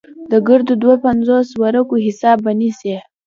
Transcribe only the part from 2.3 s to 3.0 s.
به نيسې.